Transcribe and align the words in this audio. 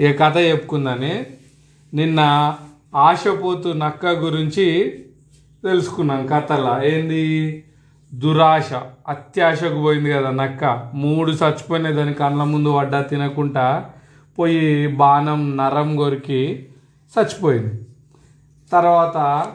ఏ 0.00 0.12
కథ 0.12 0.36
చెప్పుకుందని 0.36 1.26
నిన్న 1.94 2.54
ఆశపోతు 2.96 3.68
నక్క 3.68 4.06
గురించి 4.06 4.92
తెలుసుకున్నాం 5.64 6.26
కథలా. 6.26 6.82
ఏంది? 6.84 7.64
దురాశ. 8.14 8.72
అత్యాశకు 9.08 9.82
పోయింది 9.82 10.10
కదా 10.10 10.30
నక్క. 10.30 10.90
మూడు 10.94 11.30
చచ్చిపోయినాయి 11.30 11.94
దాని 11.94 12.14
కళ్ళ 12.14 12.42
ముందు 12.42 12.76
పడ్డా 12.76 13.02
తినకుండా 13.02 13.90
పోయి 14.38 14.86
బాణం 14.86 15.56
నరం 15.56 15.96
కొరికి 15.96 16.68
చచ్చిపోయింది. 17.18 17.74
తర్వాత 18.72 19.46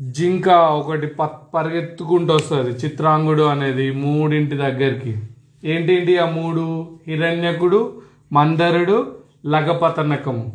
జింక 0.00 0.48
ఒకటి 0.48 1.06
ప 1.06 1.24
పరిగెత్తుకుంటూ 1.24 2.34
వస్తుంది. 2.34 2.70
చిత్రాంగుడు 2.70 3.42
అనేది 3.42 3.90
మూడింటి 3.90 4.56
దగ్గరికి. 4.56 5.16
ఏంటేంటి 5.64 6.18
ఆ 6.18 6.26
మూడు? 6.26 6.98
హిరణ్యకుడు 7.06 8.02
మందరుడు 8.32 9.19
లగపతనకము. 9.44 10.52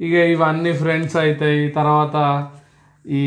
ఇక 0.00 0.12
ఇవన్నీ 0.12 0.72
ఫ్రెండ్స్ 0.72 1.16
అవుతాయి 1.16 1.68
తర్వాత 1.68 2.16
ఈ 3.04 3.22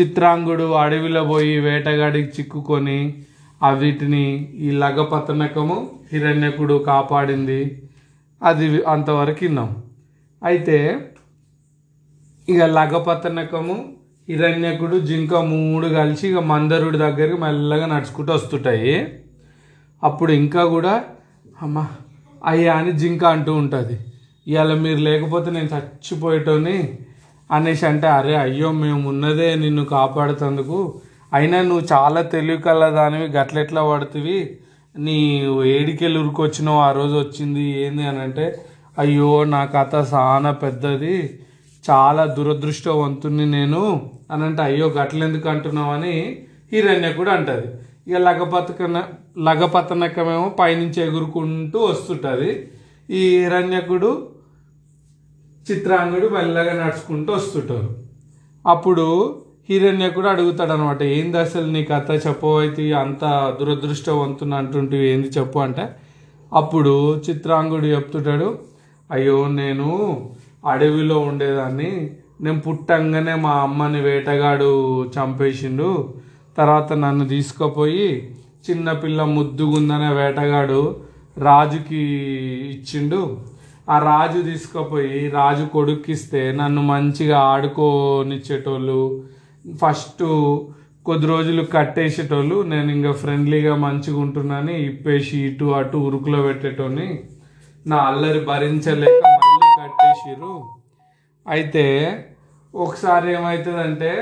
చిత్రాంగుడు 0.00 0.72
అడవిలో 0.74 1.24
పోయి 1.24 1.58
వేటగాడికి 1.58 2.28
చిక్కుకొని 2.28 3.14
ఆ 3.62 3.70
వీటిని 3.70 4.48
ఈ 4.54 4.70
లగపతనకము 4.70 5.90
హిరణ్యకుడు 6.12 6.78
కాపాడింది. 6.78 7.82
అది 8.42 8.84
అంతవరకు 8.84 9.44
విన్నాం. 9.44 9.82
అయితే 10.42 10.78
ఇక 12.48 12.62
లగపతనకము 12.62 13.76
హిరణ్యకుడు 14.28 14.98
జింక 14.98 15.34
మూడు 15.34 15.86
కలిసి 15.88 16.28
ఇక 16.28 16.38
మందరుడి 16.38 16.98
దగ్గరికి 16.98 17.40
మెల్లగా 17.40 17.86
నడుచుకుంటూ 17.86 18.32
వస్తుంటాయి. 18.32 18.94
అప్పుడు 20.02 20.32
ఇంకా 20.32 20.64
కూడా 20.64 21.04
అమ్మ 21.62 21.86
అయ్యా 22.44 22.74
అని 22.74 22.92
జింక 22.92 23.24
అంటూ 23.24 23.54
ఉంటుంది. 23.54 23.98
ఇవాళ 24.46 24.74
మీరు 24.74 25.00
లేకపోతే 25.08 25.48
నేను 25.50 25.68
చచ్చిపోయేటోని 25.74 26.76
అనేసి 27.50 27.86
అంటే 27.86 28.08
అరే 28.08 28.34
అయ్యో 28.36 28.68
మేము 28.72 29.02
ఉన్నదే 29.08 29.48
నిన్ను 29.54 29.84
కాపాడుతందుకు 29.84 30.78
అయినా 31.34 31.62
నువ్వు 31.62 31.84
చాలా 31.92 32.22
తెలివి 32.22 32.62
కలదానివి 32.62 33.26
గట్లెట్లా 33.36 33.82
పడుతుంది 33.90 34.36
నీ 34.94 35.18
ఏడికెళ్ళి 35.76 36.18
ఉరికొచ్చినావు 36.18 36.80
ఆ 36.80 36.90
రోజు 36.92 37.14
వచ్చింది 37.14 37.64
ఏంది 37.84 38.04
అని 38.06 38.20
అంటే 38.20 38.46
అయ్యో 38.98 39.44
నా 39.44 39.64
కథ 39.76 39.94
చాలా 40.14 40.50
పెద్దది 40.64 41.14
చాలా 41.84 42.24
దురదృష్టవంతుని 42.36 43.46
నేను 43.50 43.82
అని 44.30 44.42
అంటే 44.44 44.62
అయ్యో 44.62 44.88
గట్లెందుకు 44.88 45.48
అంటున్నావు 45.48 45.92
అని 45.92 46.14
హిరణ్య 46.72 47.08
కూడా 47.12 47.32
అంటది. 47.32 47.68
ఇక 48.08 48.16
లగపతకన 48.16 48.98
లగపతనకమేమో 49.38 50.48
పైనుంచి 50.60 50.98
ఎగురుకుంటూ 51.02 51.78
వస్తుంటుంది. 51.86 52.50
ఈ 53.10 53.22
హిరణ్యకుడు 53.42 54.10
చిత్రాంగుడు 55.70 56.28
మెల్లగా 56.28 56.84
నడుచుకుంటూ 56.84 57.32
వస్తుంటారు. 57.32 57.96
అప్పుడు 58.68 59.36
హిరణ్యకుడు 59.70 60.26
అడుగుతాడు 60.26 60.72
అనమాట 60.72 61.02
ఏంది 61.02 61.38
అసలు 61.38 61.70
నీ 61.72 61.84
కథ 61.84 62.26
చెప్పవైతే 62.26 62.92
అంత 62.92 63.56
దురదృష్టవంతుని 63.60 64.54
అంటుంటివి 64.54 65.10
ఏంది 65.10 65.28
చెప్పు 65.28 65.58
అంటే. 65.58 65.88
అప్పుడు 66.52 67.22
చిత్రాంగుడు 67.30 67.86
చెప్తుంటాడు 67.86 68.58
అయ్యో 69.10 69.48
నేను 69.48 69.88
అడవిలో 70.70 71.18
ఉండేదాన్ని. 71.18 72.10
నేను 72.40 72.60
పుట్టంగానే 72.60 73.34
మా 73.34 73.50
అమ్మని 73.50 74.00
వేటగాడు 74.00 75.04
చంపేసిండు. 75.04 76.14
తర్వాత 76.58 76.92
నన్ను 76.92 77.28
తీసుకుపోయి 77.28 78.36
చిన్నపిల్ల 78.70 79.24
ముద్దుగుందనే 79.24 80.14
వేటగాడు 80.14 80.96
రాజుకి 81.38 82.02
ఇచ్చిండు. 82.74 83.40
ఆ 83.90 83.98
రాజు 83.98 84.42
తీసుకుపోయి 84.42 85.28
రాజు 85.28 85.64
కొడుక్కిస్తే 85.64 86.52
నన్ను 86.52 86.82
మంచిగా 86.82 87.38
ఆడుకోనిచ్చేటోళ్ళు 87.38 89.24
ఫస్ట్ 89.82 90.22
కొద్ది 91.06 91.26
రోజులు 91.26 91.62
కట్టేసేటోళ్ళు 91.64 92.62
నేను 92.62 92.90
ఇంకా 92.90 93.12
ఫ్రెండ్లీగా 93.12 93.76
మంచిగా 93.76 94.20
ఉంటున్నాని 94.20 94.74
ఇప్పేసి 94.82 95.38
ఇటు 95.38 95.64
అటు 95.64 95.96
ఉరుకులో 95.96 96.42
పెట్టేటోని 96.42 97.08
నా 97.86 97.96
అల్లరి 97.96 98.40
భరించలేక 98.40 99.26
మళ్ళీ 99.26 99.68
కట్టేసిర్రు. 99.82 100.54
అయితే 101.48 101.86
ఒకసారి 102.74 103.32
ఏమవుతుందంటే 103.32 104.12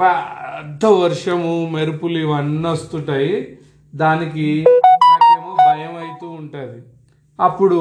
పెద్ద 0.00 0.86
వర్షము 0.86 1.68
మెరుపులు 1.70 2.18
ఇవన్నీ 2.18 2.68
వస్తుంటాయి. 2.68 3.58
దానికి 3.94 4.64
నాకేమో 5.04 5.56
భయం 5.68 5.96
అవుతూ 5.96 6.28
ఉంటుంది. 6.30 6.82
అప్పుడు 7.40 7.80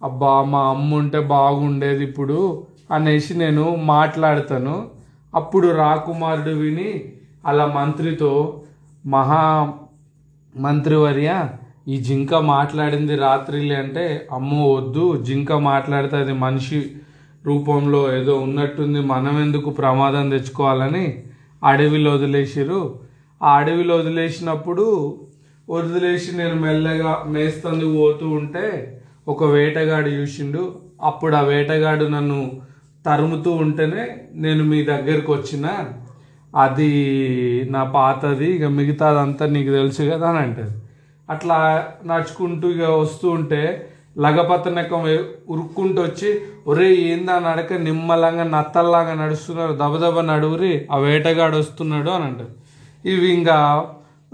అబ్బా 0.00 0.32
మా 0.44 0.60
అమ్మ 0.68 0.94
ఉంటే 0.94 1.20
బాగుండేది 1.32 2.02
ఇప్పుడు 2.04 2.38
అనేసి 2.90 3.32
నేను 3.34 3.64
మాట్లాడతాను. 3.86 4.74
అప్పుడు 5.34 5.68
రాకుమారుడు 5.74 6.52
విని 6.60 6.90
అలా 7.46 7.66
మంత్రితో 7.78 8.32
మహా 9.04 9.42
మంత్రివర్య 10.54 11.30
ఈ 11.88 11.96
జింక 12.02 12.34
మాట్లాడింది 12.50 13.14
రాత్రిలే 13.16 13.74
అంటే 13.74 14.04
అమ్మో 14.32 14.62
వద్దు 14.72 15.04
జింక 15.24 15.52
మాట్లాడితే 15.66 16.16
అది 16.16 16.34
మనిషి 16.38 16.78
రూపంలో 17.44 18.00
ఏదో 18.12 18.34
ఉన్నట్టుంది 18.38 19.00
మనం 19.06 19.34
ఎందుకు 19.40 19.70
ప్రమాదం 19.70 20.30
తెచ్చుకోవాలని 20.30 21.06
అడవిలో 21.62 22.12
వదిలేసిరు 22.12 22.80
ఆ 23.40 23.52
అడవిలో 23.58 23.94
వదిలేసినప్పుడు 23.96 24.86
వదిలేసి 25.68 26.30
నేను 26.36 26.56
మెల్లగా 26.60 27.12
మేస్తందుకు 27.26 27.94
పోతూ 27.96 28.26
ఉంటే 28.34 28.66
ఒక 29.28 29.44
వేటగాడు 29.44 30.08
చూసిండు. 30.08 30.74
అప్పుడు 31.02 31.36
ఆ 31.36 31.40
వేటగాడు 31.40 32.04
నన్ను 32.04 32.60
తరుముతూ 33.06 33.50
ఉంటేనే 33.50 34.04
నేను 34.34 34.64
మీ 34.64 34.84
దగ్గరికి 34.84 35.30
వచ్చిన 35.30 35.66
అది 36.56 36.90
నా 37.70 37.82
పాతది 37.82 38.46
ఇక 38.46 38.64
మిగతాదంతా 38.64 39.46
నీకు 39.46 39.72
తెలుసు 39.72 40.02
కదా 40.02 40.28
అని 40.28 40.38
అంటది. 40.38 40.74
అట్లా 41.30 41.86
నడుచుకుంటూ 42.04 42.68
ఇక 42.68 42.82
వస్తూ 42.82 43.30
ఉంటే 43.30 43.92
లగపతనకం 44.18 45.02
ఉరుక్కుంటూ 45.48 46.02
వచ్చి 46.02 46.40
ఒరే 46.66 46.94
ఏందా 46.94 47.38
నడక? 47.38 47.72
నిమ్మలంగా 47.72 48.44
నత్తల్లాగా 48.44 49.14
నడుస్తున్నారు. 49.14 49.72
దబదబ 49.72 50.20
నడువురి 50.20 50.88
ఆ 50.92 50.96
వేటగాడు 50.96 51.56
వస్తున్నాడు 51.56 52.10
అని 52.10 52.24
అంటారు 52.24 52.54
ఇవి 53.08 53.28
ఇంకా 53.32 53.84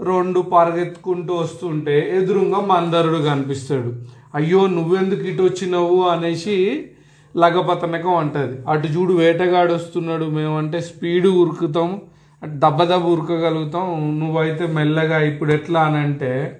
రెండు 0.07 0.39
పరిగెత్తుకుంటూ 0.39 1.33
వస్తుంటే 1.33 1.95
ఎదురుగా 2.13 2.59
మందరుడు 2.59 3.17
కనిపిస్తాడు. 3.17 4.22
అయ్యో 4.35 4.67
నువ్వెందుకు 4.67 5.21
ఇటు 5.21 5.43
వచ్చినావు 5.43 6.03
అనేసి 6.03 6.89
లగపతనకం 7.37 8.15
అంటుంది. 8.15 8.61
అటు 8.69 8.87
చూడు 8.87 9.13
వేటగాడు 9.13 9.73
వస్తున్నాడు 9.73 10.25
మేమంటే 10.25 10.79
స్పీడ్ 10.79 11.27
ఉరుకుతాం 11.27 12.01
దెబ్బ 12.45 12.83
దెబ్బ 12.83 13.05
ఉరకగలుగుతాం. 13.05 14.19
నువ్వైతే 14.19 14.67
మెల్లగా 14.67 15.19
ఇప్పుడు 15.19 15.51
ఎట్లా 15.51 15.81
అని 15.81 15.97
అంటే 15.97 16.59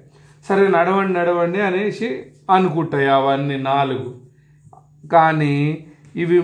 సరే 0.49 0.67
నడవండి 0.67 1.19
నడవండి 1.19 1.61
అనేసి 1.61 2.23
అనుకుంటాయి 2.51 3.07
అవన్నీ 3.07 3.57
నాలుగు. 3.57 4.15
కానీ 5.07 5.85
ఇవి 6.15 6.39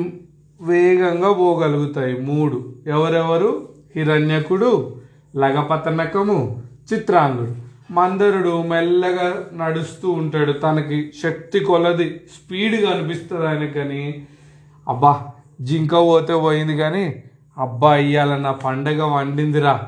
వేగంగా 0.61 1.33
పోగలుగుతాయి. 1.33 2.21
మూడు. 2.21 2.75
ఎవరెవరు? 2.87 3.69
హిరణ్యకుడు 3.95 4.95
లగపతనకము 5.35 6.63
చిత్రాంగుడు. 6.93 7.68
మందరుడు 7.91 8.61
మెల్లగా 8.61 9.45
నడుస్తూ 9.53 10.09
ఉంటాడు. 10.09 10.51
తనకి 10.51 11.11
శక్తి 11.23 11.59
కొలది 11.59 12.09
స్పీడ్గా 12.09 12.91
అనిపిస్తుంది 12.91 13.47
ఆయనకని. 13.47 14.27
అబ్బా 14.87 15.27
జింక 15.61 15.93
పోతే 15.93 16.35
పోయింది 16.35 16.77
కానీ 16.77 17.23
అబ్బా 17.57 17.95
ఇయ్యాల 17.95 18.37
నా 18.37 18.51
పండగ 18.51 19.03
వండిందిరా. 19.03 19.87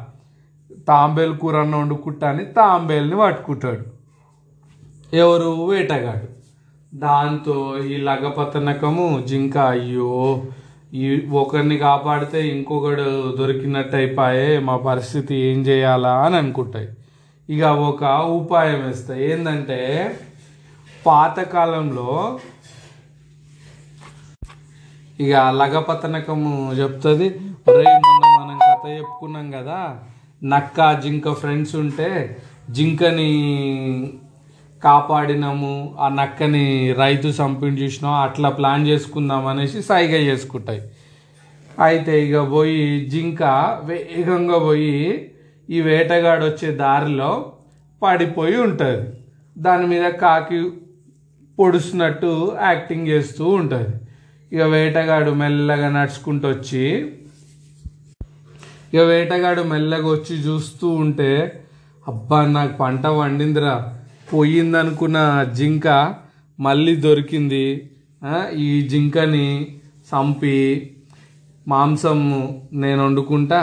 తాంబేలు 0.87 1.37
కూర 1.37 1.57
అన్న 1.57 1.75
వండుకుంటా 1.75 2.29
అని 2.29 2.45
తాంబేల్ని 2.45 3.17
పట్టుకుంటాడు. 3.17 3.85
ఎవరు? 5.15 5.69
వేటగాడు. 5.69 6.41
దాంతో 6.97 7.77
ఈ 7.77 7.97
లగపతనకము 7.97 9.23
జింక 9.27 9.57
అయ్యో 9.57 10.41
ఈ 10.93 11.27
ఒకరిని 11.31 11.77
కాపాడితే 11.77 12.47
ఇంకొకడు 12.47 13.35
దొరికినట్టు 13.37 13.95
అయిపోయే 13.95 14.59
మా 14.59 14.77
పరిస్థితి 14.77 15.35
ఏం 15.35 15.61
చేయాలా 15.61 16.13
అని 16.13 16.37
అనుకుంటాయి. 16.37 16.87
ఇక 17.53 17.63
ఒక 17.89 18.03
ఉపాయం 18.39 18.81
ఇస్తాయి 18.89 19.23
ఏంటంటే 19.31 19.79
పాతకాలంలో 21.05 22.11
ఇక 25.23 25.33
లగపతనకము 25.59 26.51
చెప్తుంది. 26.79 27.27
ఒరే 27.71 27.91
మొన్న 28.05 28.23
మనం 28.37 28.57
కథ 28.67 28.85
చెప్పుకున్నాం 28.97 29.47
కదా 29.57 29.79
నక్క 30.53 30.77
జింక 31.03 31.33
ఫ్రెండ్స్ 31.41 31.75
ఉంటే 31.81 32.09
జింకని 32.77 33.31
కాపాడినాము 34.81 35.73
ఆ 36.05 36.07
నక్కని 36.19 36.65
రైతు 37.01 37.31
చంపిని 37.39 37.79
చూసినాం 37.81 38.15
అట్లా 38.27 38.51
ప్లాన్ 38.59 38.87
చేసుకుందాం 38.91 39.43
అనేసి 39.51 39.81
సైగ 39.89 40.13
చేసుకుంటాయి. 40.29 40.81
అయితే 41.87 42.13
ఇక 42.27 42.37
పోయి 42.53 42.81
జింక 43.13 43.43
వేగంగా 43.89 44.57
పోయి 44.67 44.95
ఈ 45.71 45.81
వేటగాడు 45.81 46.45
వచ్చే 46.45 46.69
దారిలో 46.75 47.31
పడిపోయి 48.01 48.57
ఉంటుంది. 48.57 49.07
దాని 49.57 49.85
మీద 49.87 50.05
కాకి 50.23 50.59
పొడుస్తున్నట్టు 51.59 52.31
యాక్టింగ్ 52.61 53.07
చేస్తూ 53.07 53.45
ఉంటుంది. 53.59 53.93
ఇక 54.55 54.61
వేటగాడు 54.61 55.31
మెల్లగా 55.31 55.89
నడుచుకుంటూ 55.89 56.47
వచ్చి 56.47 56.85
ఇక 58.93 59.01
వేటగాడు 59.01 59.61
మెల్లగా 59.61 60.07
వచ్చి 60.07 60.35
చూస్తూ 60.37 60.87
ఉంటే 60.89 61.31
అబ్బా 62.07 62.39
నాకు 62.45 62.73
పంట 62.77 63.05
వండిందిరా 63.07 63.75
పోయిందనుకున్న 64.33 65.19
జింక 65.53 65.87
మళ్ళీ 66.59 66.95
దొరికింది. 66.95 67.65
ఈ 68.55 68.69
జింకని 68.87 69.47
చంపి 70.09 70.57
మాంసం 71.67 72.19
నేను 72.73 73.05
వండుకుంటా 73.05 73.61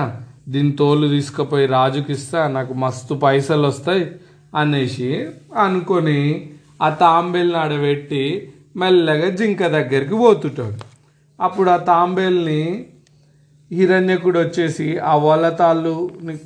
దీని 0.49 0.73
తోలు 0.73 1.09
తీసుకుపోయి 1.09 1.67
రాజుకి 1.67 2.13
ఇస్తా 2.13 2.49
నాకు 2.49 2.75
మస్తు 2.75 3.15
పైసలు 3.15 3.67
వస్తాయి 3.67 4.11
అనేసి 4.57 5.29
అనుకొని 5.57 6.51
ఆ 6.83 6.89
తాంబేల్ని 6.89 7.57
ఆడబెట్టి 7.57 8.53
మెల్లగా 8.77 9.29
జింక 9.29 9.67
దగ్గరికి 9.67 10.15
పోతుంటాడు. 10.15 10.77
అప్పుడు 11.43 11.71
ఆ 11.71 11.77
తాంబేల్ని 11.77 12.87
హిరణ్యకుడు 13.73 14.39
వచ్చేసి 14.39 14.99
ఆ 14.99 15.17
వలతాళ్ళుని 15.17 16.39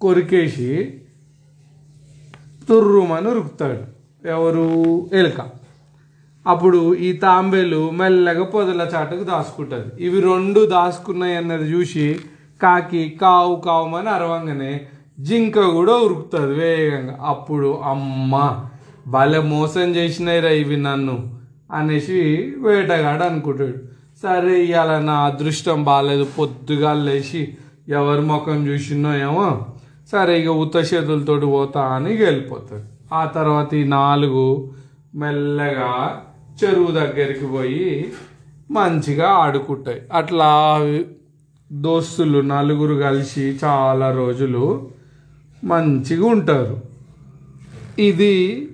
కొరికేసి 0.00 1.00
తుర్రుమని 2.68 3.28
ఉరుకుతాడు. 3.28 4.00
ఎవరు? 4.28 5.08
ఎలుక. 5.12 5.50
అప్పుడు 6.46 6.94
ఈ 6.94 7.12
తాంబేలు 7.12 7.90
మెల్లగా 7.90 8.44
పొదల 8.44 8.88
చాటుకు 8.94 9.24
దాచుకుంటుంది. 9.24 10.04
ఇవి 10.04 10.20
రెండు 10.20 10.66
దాచుకున్నాయి 10.66 11.36
అన్నది 11.36 11.72
చూసి 11.72 12.20
కాకి 12.62 13.18
కావు 13.20 13.54
కావుమని 13.56 14.08
అరవంగానే 14.08 14.80
జింక 15.20 15.58
కూడా 15.58 15.92
ఉరుకుతుంది 15.92 16.54
వేగంగా. 16.54 17.16
అప్పుడు 17.22 17.80
అమ్మ 17.84 18.62
భలే 19.06 19.40
మోసం 19.40 19.88
చేసినాయిరా 19.96 20.50
ఇవి 20.50 20.76
నన్ను 20.76 21.16
అనేసి 21.72 22.20
వేటగాడు 22.58 23.22
అనుకుంటాడు. 23.22 23.78
సరే 24.22 24.54
ఇవాళ 24.64 24.98
నా 24.98 25.14
అదృష్టం 25.14 25.84
బాగాలేదు 25.84 26.24
పొద్దుగా 26.38 26.92
లేచి 26.92 27.42
ఎవరి 27.88 28.20
ముఖం 28.20 28.66
చూసినో 28.68 29.12
ఏమో 29.18 29.66
సరే 30.12 30.40
ఇక 30.40 30.48
ఉత్త 30.48 30.76
చేతులతోటి 30.76 31.46
పోతా 31.46 31.82
అని 31.82 32.16
వెళ్ళిపోతాడు. 32.16 33.14
ఆ 33.14 33.24
తర్వాత 33.24 33.74
ఈ 33.74 33.84
నాలుగు 33.84 34.72
మెల్లగా 35.14 36.22
చెరువు 36.64 36.90
దగ్గరికి 36.90 37.46
పోయి 37.46 38.12
మంచిగా 38.70 39.28
ఆడుకుంటాయి. 39.28 40.00
అట్లా 40.12 40.50
దోస్తులు 41.72 42.40
నలుగురు 42.40 42.94
కలిసి 42.94 43.58
చాలా 43.64 44.14
రోజులు 44.16 44.90
మంచిగా 45.64 46.26
ఉంటారు. 46.26 46.80
ఇది 47.98 48.68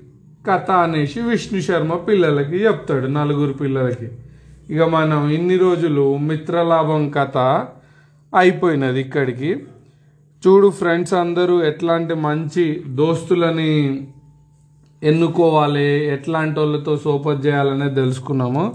కథ 0.48 0.70
అనేసి 0.70 1.20
విష్ణు 1.20 1.60
శర్మ 1.60 1.94
పిల్లలకి 1.94 2.56
చెప్తాడు 2.56 3.06
నలుగురు 3.06 3.52
పిల్లలకి. 3.52 4.08
ఇక 4.70 4.82
మనం 4.82 5.30
ఇన్ని 5.30 5.56
రోజులు 5.56 6.16
మిత్రలాభం 6.16 7.10
కథ 7.10 7.38
అయిపోయినది 8.36 9.00
ఇక్కడికి. 9.00 9.66
చూడు 10.46 10.70
ఫ్రెండ్స్ 10.70 11.14
అందరూ 11.14 11.62
ఎట్లాంటి 11.62 12.14
మంచి 12.14 12.82
దోస్తులని 12.88 14.08
ఎన్నుకోవాలి 15.02 16.04
ఎట్లాంటి 16.04 16.60
వాళ్ళతో 16.60 16.96
సోపత్ 16.96 17.46
చేయాలనే 17.46 17.94
తెలుసుకున్నాము. 17.94 18.74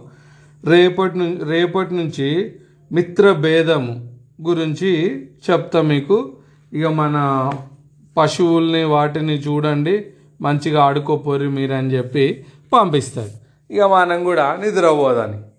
రేపటి 0.66 1.18
నుంచి 1.18 1.46
రేపటి 1.46 1.96
నుంచి 1.96 2.52
మిత్ర 2.92 3.32
భేదము 3.32 4.11
గురించి 4.48 5.22
చెప్తా 5.50 5.82
మీకు. 5.82 6.34
ఇక 6.74 6.86
మన 6.86 7.52
పశువుల్ని 8.18 8.84
వాటిని 8.84 9.34
చూడండి. 9.34 10.06
మంచిగా 10.42 10.84
ఆడుకోపోరు 10.84 11.50
మీరని 11.50 11.92
చెప్పి 11.94 12.46
పంపిస్తాడు. 12.74 13.74
ఇక 13.74 13.82
మనం 13.82 14.24
కూడా 14.24 14.58
నిద్రపోదని. 14.62 15.51